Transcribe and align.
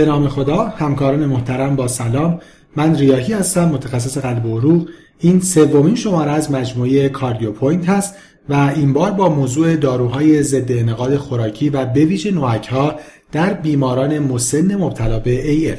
به 0.00 0.06
نام 0.06 0.28
خدا 0.28 0.64
همکاران 0.64 1.26
محترم 1.26 1.76
با 1.76 1.88
سلام. 1.88 2.40
من 2.76 2.96
ریاحی 2.96 3.32
هستم 3.32 3.64
متخصص 3.64 4.18
قلب 4.18 4.46
و 4.46 4.58
عروق 4.58 4.88
این 5.18 5.40
سومین 5.40 5.94
شماره 5.94 6.30
از 6.30 6.50
مجموعه 6.50 7.08
CardioPoint 7.08 7.88
هست 7.88 8.14
و 8.48 8.54
این 8.76 8.92
بار 8.92 9.10
با 9.10 9.28
موضوع 9.28 9.76
داروهای 9.76 10.42
ضد 10.42 10.72
انعقاد 10.72 11.16
خوراکی 11.16 11.70
و 11.70 11.84
به 11.84 12.04
ویژه 12.04 12.34
ها 12.70 12.94
در 13.32 13.52
بیماران 13.52 14.18
مسن 14.18 14.76
مبتلا 14.76 15.18
به 15.18 15.56
AF 15.56 15.78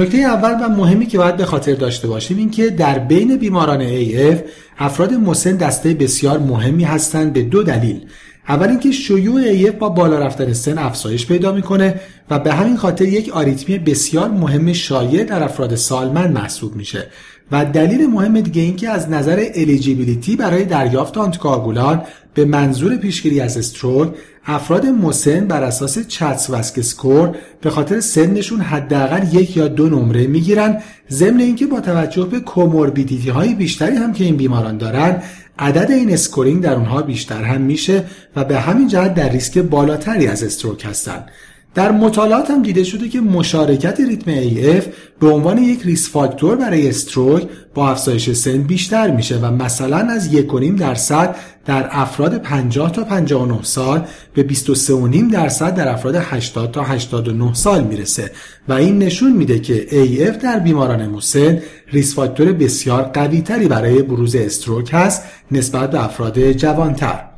نکته 0.00 0.18
اول 0.18 0.66
و 0.66 0.68
مهمی 0.68 1.06
که 1.06 1.18
باید 1.18 1.36
به 1.36 1.44
خاطر 1.44 1.74
داشته 1.74 2.08
باشیم 2.08 2.36
این 2.36 2.50
که 2.50 2.70
در 2.70 2.98
بین 2.98 3.36
بیماران 3.36 3.86
AF 3.88 4.38
افراد 4.78 5.12
مسن 5.12 5.56
دسته 5.56 5.94
بسیار 5.94 6.38
مهمی 6.38 6.84
هستند 6.84 7.32
به 7.32 7.42
دو 7.42 7.62
دلیل. 7.62 8.00
اول 8.48 8.68
اینکه 8.68 8.92
شیوع 8.92 9.40
AF 9.40 9.74
با 9.74 9.88
بالا 9.88 10.18
رفتن 10.18 10.52
سن 10.52 10.78
افزایش 10.78 11.26
پیدا 11.26 11.52
می‌کنه 11.52 12.00
و 12.30 12.38
به 12.38 12.52
همین 12.52 12.76
خاطر 12.76 13.04
یک 13.04 13.28
آریتمی 13.28 13.78
بسیار 13.78 14.30
مهم 14.30 14.72
شایع 14.72 15.24
در 15.24 15.42
افراد 15.42 15.74
سالمند 15.74 16.34
محسوب 16.34 16.76
میشه. 16.76 17.06
و 17.52 17.64
دلیل 17.64 18.06
مهم 18.06 18.40
دیگه 18.40 18.62
این 18.62 18.76
که 18.76 18.88
از 18.88 19.10
نظر 19.10 19.44
eligibility 19.54 20.36
برای 20.36 20.64
دریافت 20.64 21.18
anticoagulant 21.18 22.02
به 22.34 22.44
منظور 22.44 22.96
پیشگیری 22.96 23.40
از 23.40 23.58
stroke 23.58 24.14
افراد 24.46 24.86
مسن 24.86 25.46
بر 25.46 25.62
اساس 25.62 25.98
CHA2DS2-VASc 25.98 26.80
score 26.80 27.36
به 27.60 27.70
خاطر 27.70 28.00
سنشون 28.00 28.60
حداقل 28.60 29.34
یک 29.34 29.56
یا 29.56 29.68
دو 29.68 29.88
نمره 29.88 30.26
می‌گیرن 30.26 30.82
ضمن 31.10 31.40
اینکه 31.40 31.66
با 31.66 31.80
توجه 31.80 32.24
به 32.24 32.40
comorbidity 32.40 33.28
های 33.28 33.54
بیشتری 33.54 33.96
هم 33.96 34.12
که 34.12 34.24
این 34.24 34.36
بیماران 34.36 34.78
دارن 34.78 35.22
عدد 35.58 35.90
این 35.90 36.12
scoring 36.12 36.62
در 36.62 36.74
اونها 36.74 37.02
بیشتر 37.02 37.42
هم 37.42 37.60
میشه 37.60 38.04
و 38.36 38.44
به 38.44 38.60
همین 38.60 38.88
جهت 38.88 39.14
در 39.14 39.28
ریسک 39.28 39.58
بالاتری 39.58 40.26
از 40.26 40.42
stroke 40.42 40.84
هستند. 40.84 41.30
در 41.74 41.92
مطالعات 41.92 42.50
هم 42.50 42.62
دیده 42.62 42.84
شده 42.84 43.08
که 43.08 43.20
مشارکت 43.20 44.00
ریتم 44.00 44.40
AF 44.40 44.84
به 45.20 45.28
عنوان 45.28 45.58
یک 45.58 45.82
risk 45.82 46.10
factor 46.10 46.56
برای 46.56 46.88
stroke 46.88 47.48
با 47.74 47.90
افزایش 47.90 48.30
سن 48.30 48.62
بیشتر 48.62 49.10
میشه 49.10 49.38
و 49.38 49.50
مثلا 49.50 49.96
از 49.96 50.30
1.5 50.34 50.80
درصد 50.80 51.36
در 51.64 51.88
افراد 51.90 52.42
50 52.42 52.92
تا 52.92 53.04
59 53.04 53.62
سال 53.62 54.06
به 54.34 54.46
23.5 54.48 55.32
درصد 55.32 55.74
در 55.74 55.88
افراد 55.88 56.14
80 56.14 56.70
تا 56.72 56.82
89 56.82 57.54
سال 57.54 57.84
می‌رسه. 57.84 58.30
و 58.68 58.72
این 58.72 58.98
نشون 58.98 59.32
میده 59.32 59.58
که 59.58 59.86
AF 59.90 60.42
در 60.42 60.58
بیماران 60.58 61.06
مسن 61.06 61.62
risk 61.92 62.14
factor 62.14 62.52
بسیار 62.52 63.02
قوی 63.02 63.40
تری 63.40 63.68
برای 63.68 64.02
بروز 64.02 64.36
stroke 64.36 64.90
هست 64.92 65.22
نسبت 65.50 65.90
به 65.90 66.04
افراد 66.04 66.52
جوانتر. 66.52 67.33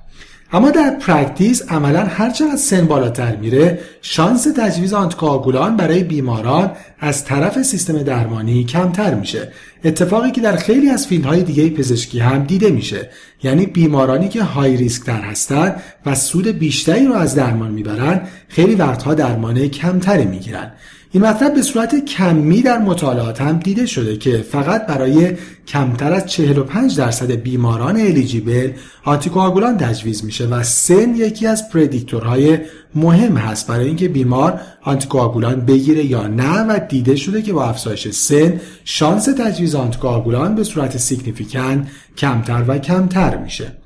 اما 0.53 0.71
در 0.71 0.91
practice 0.91 1.62
عملا 1.69 2.01
هر 2.01 2.31
چقدر 2.31 2.57
سن 2.57 2.87
بالاتر 2.87 3.37
میره 3.37 3.79
شانس 4.03 4.49
تجویز 4.57 4.93
anticoagulant 4.93 5.77
برای 5.77 6.05
بیماران 6.05 6.71
از 7.01 7.25
طرف 7.25 7.63
سیستم 7.63 8.03
درمانی 8.03 8.65
کمتر 8.65 9.15
میشه. 9.15 9.53
اتفاقی 9.85 10.31
که 10.31 10.41
در 10.41 10.57
خیلی 10.57 10.91
از 10.91 11.07
field 11.07 11.25
های 11.25 11.43
دیگه 11.43 11.71
پزشکی 11.71 12.19
هم 12.19 12.45
دیده 12.45 12.71
میشه. 12.71 13.11
یعنی 13.43 13.67
بیمارانی 13.67 14.29
که 14.29 14.43
high 14.43 14.77
risk 14.77 15.05
تر 15.05 15.21
هستن 15.21 15.77
و 16.07 16.15
سود 16.15 16.49
بیشتری 16.49 17.07
رو 17.07 17.15
از 17.15 17.35
درمان 17.35 17.71
می‌برن 17.71 18.21
خیلی 18.49 18.75
وقتها 18.75 19.15
درمان 19.15 19.69
کمتری 19.69 20.25
می‌گیرن. 20.25 20.73
این 21.12 21.25
مطلب 21.25 21.55
به 21.55 21.62
صورت 21.62 22.05
کمی 22.05 22.62
در 22.62 22.79
مطالعات 22.79 23.41
هم 23.41 23.59
دیده 23.59 23.87
شده 23.87 24.17
که 24.17 24.39
فقط 24.39 24.87
برای 24.87 25.33
کمتر 25.67 26.12
از 26.12 26.27
45 26.27 26.99
درصد 26.99 27.31
بیماران 27.31 27.97
eligible 27.97 28.73
anticoagulant 29.05 29.77
تجویز 29.77 30.25
میشه 30.25 30.47
و 30.47 30.62
سن 30.62 31.15
یکی 31.15 31.47
از 31.47 31.69
predictor 31.69 32.42
های 32.42 32.59
مهم 32.95 33.37
هست 33.37 33.67
برای 33.67 33.87
اینکه 33.87 34.09
بیمار 34.09 34.61
anticoagulant 34.83 35.61
بگیره 35.61 36.05
یا 36.05 36.27
نه 36.27 36.61
و 36.61 36.81
دیده 36.89 37.17
شده 37.17 37.43
که 37.43 37.53
با 37.53 37.65
افزایش 37.65 38.09
سن 38.09 38.61
شانس 38.84 39.25
تجویز 39.25 39.75
anticoagulant 39.75 40.55
به 40.55 40.65
صورت 40.65 40.97
significant 40.97 41.87
کمتر 42.17 42.65
و 42.69 42.78
کمتر 42.78 43.37
میشه. 43.37 43.86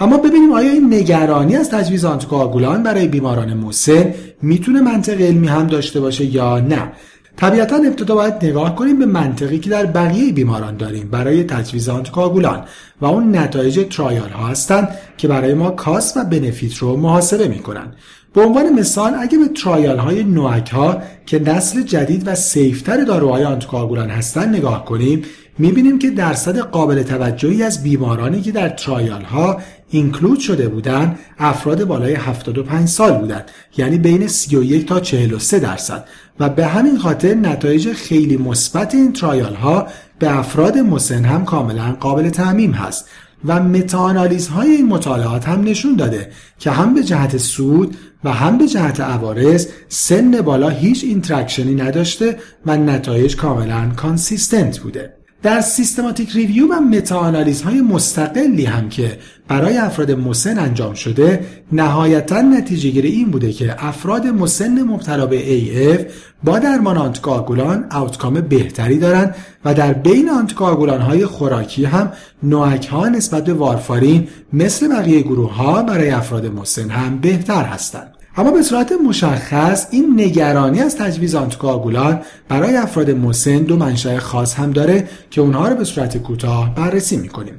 اما 0.00 0.16
ببینیم 0.16 0.52
آیا 0.52 0.72
این 0.72 0.94
نگرانی 0.94 1.56
از 1.56 1.70
تجویز 1.70 2.04
anticoagulant 2.04 2.82
برای 2.82 3.08
بیماران 3.08 3.54
مسن 3.54 4.14
می‌تونه 4.42 4.80
منطق 4.80 5.20
علمی 5.20 5.48
هم 5.48 5.66
داشته 5.66 6.00
باشه 6.00 6.24
یا 6.24 6.60
نه؟ 6.60 6.92
طبیعتا 7.36 7.76
ابتدا 7.76 8.14
باید 8.14 8.34
نگاه 8.44 8.74
کنیم 8.74 8.98
به 8.98 9.06
منطقی 9.06 9.58
که 9.58 9.70
در 9.70 9.86
بقیه 9.86 10.32
بیماران 10.32 10.76
داریم 10.76 11.08
برای 11.10 11.44
تجویز 11.44 11.88
anticoagulant 11.88 12.64
و 13.00 13.06
اون 13.06 13.36
نتایج 13.36 13.86
trial 13.90 14.30
ها 14.30 14.46
هستند 14.46 14.88
که 15.16 15.28
برای 15.28 15.54
ما 15.54 15.70
cost 15.70 16.16
و 16.16 16.24
benefit 16.24 16.74
رو 16.74 16.96
محاسبه 16.96 17.48
می‌کنن. 17.48 17.92
به 18.34 18.42
عنوان 18.42 18.72
مثال 18.72 19.14
اگه 19.20 19.38
به 19.38 19.48
trial 19.48 19.98
های 19.98 20.24
NOAC 20.24 20.70
ها 20.70 21.02
که 21.26 21.38
نسل 21.38 21.82
جدید 21.82 22.28
و 22.28 22.34
safer 22.34 23.04
داروهای 23.04 23.44
anticoagulant 23.44 24.10
هستند 24.10 24.56
نگاه 24.56 24.84
کنیم 24.84 25.22
می‌بینیم 25.58 25.98
که 25.98 26.10
درصد 26.10 26.58
قابل 26.58 27.02
توجهی 27.02 27.62
از 27.62 27.82
بیمارانی 27.82 28.40
که 28.40 28.52
در 28.52 28.68
trial 28.68 29.22
ها 29.22 29.60
include 29.90 30.38
شده 30.38 30.68
بودند 30.68 31.18
افراد 31.38 31.84
بالای 31.84 32.14
75 32.14 32.88
سال 32.88 33.12
بودند. 33.12 33.50
یعنی 33.76 33.98
بین 33.98 34.26
31 34.26 34.88
تا 34.88 35.00
43 35.00 35.58
درصد. 35.58 36.04
و 36.40 36.48
به 36.48 36.66
همین 36.66 36.98
خاطر 36.98 37.34
نتایج 37.34 37.92
خیلی 37.92 38.36
مثبت 38.36 38.94
این 38.94 39.12
trial 39.12 39.54
ها 39.54 39.86
به 40.18 40.38
افراد 40.38 40.78
مسن 40.78 41.24
هم 41.24 41.44
کاملا 41.44 41.96
قابل 42.00 42.30
تعمیم 42.30 42.72
هست. 42.72 43.08
و 43.44 43.62
meta-analysis 43.62 44.48
های 44.48 44.70
این 44.70 44.86
مطالعات 44.86 45.48
هم 45.48 45.60
نشون 45.60 45.96
داده 45.96 46.30
که 46.58 46.70
هم 46.70 46.94
به 46.94 47.02
جهت 47.02 47.36
سود 47.36 47.96
و 48.24 48.32
هم 48.32 48.58
به 48.58 48.66
جهت 48.66 49.00
عوارض 49.00 49.68
سن 49.88 50.40
بالا 50.40 50.68
هیچ 50.68 51.04
interaction 51.04 51.68
ی 51.68 51.74
نداشته 51.74 52.38
و 52.66 52.76
نتایج 52.76 53.36
کاملا 53.36 53.90
consistent 53.96 54.78
بوده. 54.78 55.17
در 55.42 55.60
systematic 55.60 56.32
review 56.32 56.66
و 56.66 56.80
meta 56.80 57.32
های 57.64 57.80
مستقلی 57.80 58.64
هم 58.64 58.88
که 58.88 59.18
برای 59.48 59.76
افراد 59.76 60.10
مسن 60.10 60.58
انجام 60.58 60.94
شده 60.94 61.44
نهایتا 61.72 62.40
نتیجه 62.40 62.90
گیری 62.90 63.08
این 63.08 63.30
بوده 63.30 63.52
که 63.52 63.86
افراد 63.86 64.26
مسن 64.26 64.82
مبتلا 64.82 65.26
به 65.26 65.60
AF 65.60 66.12
با 66.44 66.58
درمان 66.58 66.96
آنتیکواگولان 66.96 67.86
آوتکام 67.90 68.40
بهتری 68.40 68.98
دارند 68.98 69.34
و 69.64 69.74
در 69.74 69.92
بین 69.92 70.30
آنتیکواگولان 70.30 71.00
های 71.00 71.26
خوراکی 71.26 71.84
هم 71.84 72.12
نوک 72.42 72.86
ها 72.86 73.08
نسبت 73.08 73.44
به 73.44 73.54
وارفارین 73.54 74.28
مثل 74.52 74.88
بقیه 74.88 75.20
گروه 75.20 75.54
ها 75.54 75.82
برای 75.82 76.10
افراد 76.10 76.46
مسن 76.46 76.90
هم 76.90 77.18
بهتر 77.18 77.64
هستند. 77.64 78.17
اما 78.38 78.50
به 78.50 78.62
صورت 78.62 78.92
مشخص 78.92 79.86
این 79.90 80.20
نگرانی 80.20 80.80
از 80.80 80.96
تجویز 80.96 81.34
آنتیکواگولان 81.34 82.20
برای 82.48 82.76
افراد 82.76 83.10
مسن 83.10 83.58
دو 83.58 83.76
منشأ 83.76 84.18
خاص 84.18 84.54
هم 84.54 84.70
داره 84.70 85.08
که 85.30 85.40
اونها 85.40 85.68
رو 85.68 85.76
به 85.76 85.84
صورت 85.84 86.18
کوتاه 86.18 86.74
بررسی 86.74 87.16
می‌کنیم. 87.16 87.54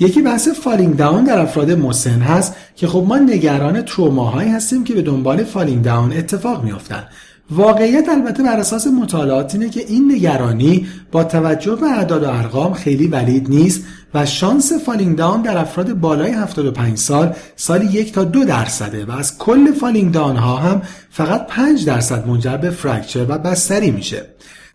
یکی 0.00 0.22
بحث 0.22 0.48
falling 0.48 0.96
down 0.96 1.24
در 1.24 1.38
افراد 1.38 1.70
مسن 1.70 2.20
هست 2.20 2.54
که 2.76 2.86
خب 2.86 3.04
ما 3.08 3.18
نگران 3.18 3.82
تروماهایی 3.82 4.50
هستیم 4.50 4.84
که 4.84 4.94
به 4.94 5.02
دنبال 5.02 5.44
falling 5.44 5.84
down 5.84 6.12
اتفاق 6.12 6.64
میافتند 6.64 7.08
واقعیت 7.50 8.08
البته 8.08 8.42
بر 8.42 8.56
اساس 8.56 8.86
مطالعات 8.86 9.54
اینه 9.54 9.68
که 9.68 9.80
این 9.80 10.12
نگرانی 10.12 10.86
با 11.12 11.24
توجه 11.24 11.76
به 11.76 11.86
اعداد 11.86 12.22
و 12.22 12.28
ارقام 12.28 12.72
خیلی 12.72 13.06
valid 13.06 13.48
نیست 13.48 13.84
و 14.14 14.26
شانس 14.26 14.72
falling 14.72 15.18
down 15.18 15.42
در 15.42 15.58
افراد 15.58 15.92
بالای 15.92 16.30
75 16.32 16.98
سال 16.98 17.34
سالی 17.56 17.86
یک 17.86 18.12
تا 18.12 18.24
دو 18.24 18.44
درصده 18.44 19.04
و 19.04 19.10
از 19.10 19.38
کل 19.38 19.72
falling 19.72 20.12
down 20.12 20.36
ها 20.36 20.56
هم 20.56 20.82
فقط 21.10 21.46
5 21.46 21.86
درصد 21.86 22.26
منجر 22.26 22.56
به 22.56 22.70
fracture 22.70 23.26
و 23.28 23.38
بستری 23.38 23.90
میشه. 23.90 24.26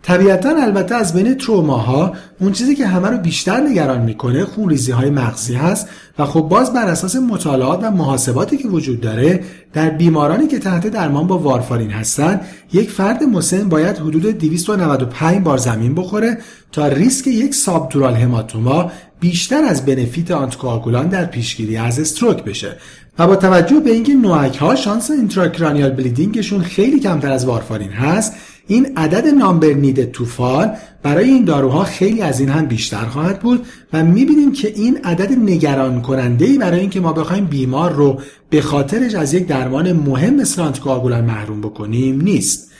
طبیعتا 0.05 0.49
البته 0.49 0.95
از 0.95 1.13
بین 1.13 1.33
تروماها 1.33 2.13
اون 2.39 2.51
چیزی 2.51 2.75
که 2.75 2.87
همه 2.87 3.09
رو 3.09 3.17
بیشتر 3.17 3.59
نگران 3.59 4.01
می‌کنه 4.01 4.45
خونریزی 4.45 4.91
های 4.91 5.09
مغزی 5.09 5.53
هست 5.53 5.87
و 6.19 6.25
خب 6.25 6.41
باز 6.41 6.73
بر 6.73 6.87
اساس 6.87 7.15
مطالعات 7.15 7.83
و 7.83 7.91
محاسباتی 7.91 8.57
که 8.57 8.67
وجود 8.67 9.01
داره 9.01 9.43
در 9.73 9.89
بیمارانی 9.89 10.47
که 10.47 10.59
تحت 10.59 10.87
درمان 10.87 11.27
با 11.27 11.37
وارفارین 11.37 11.89
هستند 11.91 12.41
یک 12.73 12.89
فرد 12.89 13.23
مسن 13.23 13.69
باید 13.69 13.97
حدود 13.97 14.25
295 14.25 15.43
بار 15.43 15.57
زمین 15.57 15.95
بخوره 15.95 16.37
تا 16.71 16.87
ریسک 16.87 17.27
یک 17.27 17.55
سابدورال 17.55 18.13
هماتوما 18.13 18.91
بیشتر 19.19 19.63
از 19.63 19.85
بنفیت 19.85 20.31
آنتیکواگولان 20.31 21.07
در 21.07 21.25
پیشگیری 21.25 21.77
از 21.77 21.99
استروک 21.99 22.43
بشه. 22.43 22.77
و 23.19 23.27
با 23.27 23.35
توجه 23.35 23.79
به 23.79 23.91
اینکه 23.91 24.13
نوک 24.13 24.57
ها 24.57 24.75
شانس 24.75 25.11
اینتراکرانیال 25.11 25.89
بلیدینگشون 25.89 26.61
خیلی 26.61 26.99
کمتر 26.99 27.31
از 27.31 27.45
وارفارین 27.45 27.91
هست 27.91 28.33
این 28.67 28.97
عدد 28.97 29.27
نامبر 29.27 29.73
نید 29.73 30.11
توفال 30.11 30.75
برای 31.03 31.29
این 31.29 31.45
داروها 31.45 31.83
خیلی 31.83 32.21
از 32.21 32.39
این 32.39 32.49
هم 32.49 32.65
بیشتر 32.65 33.05
خواهد 33.05 33.39
بود 33.39 33.65
و 33.93 34.03
می‌بینیم 34.03 34.51
که 34.51 34.67
این 34.67 34.97
عدد 35.03 35.31
نگران 35.31 36.01
کننده 36.01 36.45
ای 36.45 36.57
برای 36.57 36.79
اینکه 36.79 36.99
ما 36.99 37.13
بخوایم 37.13 37.45
بیمار 37.45 37.91
رو 37.91 38.21
به 38.49 38.61
خاطرش 38.61 39.15
از 39.15 39.33
یک 39.33 39.47
درمان 39.47 39.93
مهم 39.93 40.35
مثل 40.35 40.61
آنتیکواگولان 40.61 41.25
محروم 41.25 41.61
بکنیم 41.61 42.21
نیست. 42.21 42.71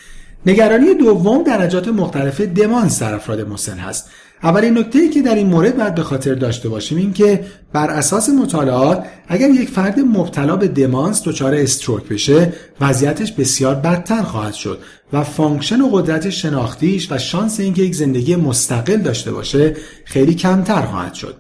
نگرانی 0.46 0.94
دوم 0.94 1.44
درجات 1.44 1.88
مختلف 1.88 2.42
دمانس 2.42 3.02
در 3.02 3.14
افراد 3.14 3.42
مسن 3.42 3.78
هست. 3.78 4.10
اولین 4.44 4.78
نکته 4.78 5.10
که 5.10 5.22
در 5.22 5.36
این 5.36 5.48
مورد 5.48 5.78
باید 5.78 5.96
به 5.96 6.04
خاطر 6.04 6.34
داشته 6.34 6.70
باشیم 6.70 6.98
این 6.98 7.14
که 7.14 7.46
بر 7.74 7.90
اساس 7.90 8.30
مطالعات 8.30 9.06
اگر 9.28 9.50
یک 9.50 9.70
فرد 9.70 10.00
مبتلا 10.00 10.56
به 10.56 10.68
دمانس 10.68 11.24
دچار 11.24 11.56
استروک 11.56 12.04
بشه 12.04 12.54
وضعیتش 12.82 13.32
بسیار 13.32 13.76
بدتر 13.76 14.22
خواهد 14.22 14.54
شد 14.54 14.80
و 15.14 15.24
function 15.24 15.82
و 15.82 15.88
قدرت 15.88 16.30
شناختیش 16.30 17.12
و 17.12 17.18
شانس 17.18 17.60
اینکه 17.60 17.82
یک 17.82 17.96
زندگی 17.96 18.36
مستقل 18.36 18.98
داشته 18.98 19.32
باشه 19.32 19.76
خیلی 20.06 20.34
کمتر 20.34 20.82
خواهد 20.82 21.14
شد. 21.14 21.36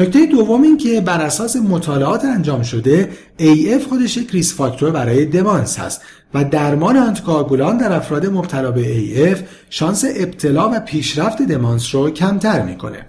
نکته 0.00 0.26
دوم 0.26 0.62
این 0.62 0.76
که 0.76 1.00
بر 1.00 1.20
اساس 1.20 1.56
مطالعات 1.56 2.24
انجام 2.24 2.62
شده 2.62 3.10
AF 3.38 3.88
خودش 3.88 4.16
یک 4.16 4.30
risk 4.30 4.54
factor 4.54 4.90
برای 4.90 5.24
دمانس 5.24 5.78
هست 5.78 6.02
و 6.34 6.44
درمان 6.44 6.96
آنتیکاگولان 6.96 7.76
در 7.76 7.92
افراد 7.92 8.26
مبتلا 8.26 8.70
به 8.70 9.34
AF 9.34 9.38
شانس 9.70 10.04
ابتلا 10.16 10.70
و 10.70 10.80
پیشرفت 10.80 11.42
دمانس 11.42 11.94
رو 11.94 12.10
کمتر 12.10 12.62
می‌کنه. 12.62 13.06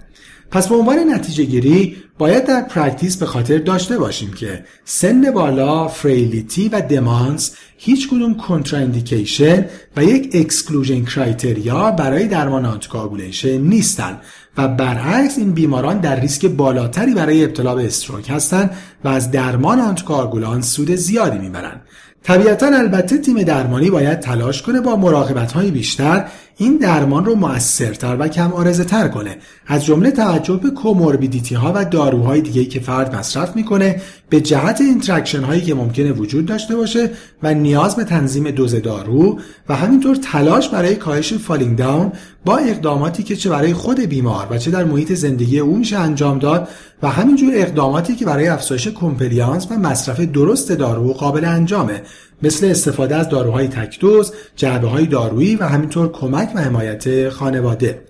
پس 0.50 0.68
به 0.68 0.74
عنوان 0.74 1.14
نتیجه 1.14 1.44
گیری 1.44 1.96
باید 2.18 2.46
در 2.46 2.62
practice 2.62 3.16
به 3.16 3.26
خاطر 3.26 3.58
داشته 3.58 3.98
باشیم 3.98 4.32
که 4.32 4.64
سن 4.84 5.30
بالا، 5.30 5.88
frailty 5.88 6.68
و 6.68 6.80
دمانس 6.80 7.56
هیچ 7.76 8.08
کدوم 8.08 8.34
contraindication 8.34 9.66
و 9.96 10.04
یک 10.04 10.30
exclusion 10.34 11.04
criteria 11.04 11.90
برای 11.90 12.28
درمان 12.28 12.64
anticoagulation 12.64 13.58
نیستند 13.58 14.20
و 14.56 14.68
برعکس 14.68 15.38
این 15.38 15.52
بیماران 15.52 15.98
در 15.98 16.20
ریسک 16.20 16.46
بالاتری 16.46 17.14
برای 17.14 17.44
ابتلا 17.44 17.74
به 17.74 17.86
stroke 17.86 18.30
هستند 18.30 18.70
و 19.04 19.08
از 19.08 19.30
درمان 19.30 19.80
آنتیکاگولان 19.80 20.62
سود 20.62 20.90
زیادی 20.90 21.38
می‌برند. 21.38 21.80
طبیعتا 22.22 22.66
البته 22.66 23.18
تیم 23.18 23.42
درمانی 23.42 23.90
باید 23.90 24.20
تلاش 24.20 24.62
کنه 24.62 24.80
با 24.80 24.96
مراقبت 24.96 25.52
های 25.52 25.70
بیشتر 25.70 26.24
این 26.56 26.76
درمان 26.76 27.24
رو 27.24 27.34
موثرتر 27.34 28.16
و 28.18 28.28
کم 28.28 28.52
عارضه 28.52 28.84
تر 28.84 29.08
کنه. 29.08 29.36
از 29.66 29.84
جمله 29.84 30.10
توجه 30.10 30.56
به 30.56 30.70
comorbidity 30.70 31.54
ها 31.54 31.72
و 31.74 31.84
داروهای 31.84 32.40
دیگه 32.40 32.64
که 32.64 32.80
فرد 32.80 33.14
مصرف 33.14 33.56
می‌کنه 33.56 34.00
به 34.32 34.40
جهت 34.40 34.80
interaction 34.80 35.42
هایی 35.42 35.60
که 35.60 35.74
ممکنه 35.74 36.12
وجود 36.12 36.46
داشته 36.46 36.76
باشه 36.76 37.10
و 37.42 37.54
نیاز 37.54 37.96
به 37.96 38.04
تنظیم 38.04 38.50
دوز 38.50 38.74
دارو 38.74 39.40
و 39.68 39.76
همینطور 39.76 40.16
تلاش 40.16 40.68
برای 40.68 40.96
کاهش 40.96 41.32
falling 41.32 41.78
down 41.78 42.12
با 42.44 42.56
اقداماتی 42.56 43.22
که 43.22 43.36
چه 43.36 43.50
برای 43.50 43.72
خود 43.72 44.00
بیمار 44.00 44.46
و 44.50 44.58
چه 44.58 44.70
در 44.70 44.84
محیط 44.84 45.12
زندگی 45.12 45.58
او 45.58 45.76
میشه 45.76 45.98
انجام 45.98 46.38
داد 46.38 46.68
و 47.02 47.08
همینجور 47.08 47.52
اقداماتی 47.54 48.14
که 48.16 48.24
برای 48.24 48.48
افزایش 48.48 48.88
compliance 48.88 49.66
و 49.70 49.74
مصرف 49.74 50.20
درست 50.20 50.72
دارو 50.72 51.12
قابل 51.12 51.44
انجامه 51.44 52.02
مثل 52.42 52.66
استفاده 52.66 53.16
از 53.16 53.28
داروهای 53.28 53.68
تکدوز، 53.68 54.32
جعبه 54.56 54.88
های 54.88 55.06
دارویی 55.06 55.56
و 55.56 55.64
همینطور 55.64 56.12
کمک 56.12 56.48
و 56.54 56.60
حمایت 56.60 57.28
خانواده. 57.28 58.02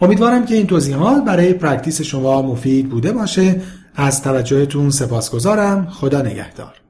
امیدوارم 0.00 0.46
که 0.46 0.54
این 0.54 0.66
توضیحات 0.66 1.24
برای 1.24 1.52
practice 1.52 2.02
شما 2.02 2.42
مفید 2.42 2.88
بوده 2.88 3.12
باشه. 3.12 3.60
از 3.94 4.22
توجهتون 4.22 4.90
سپاسگزارم. 4.90 5.86
خدا 5.90 6.22
نگهدار. 6.22 6.83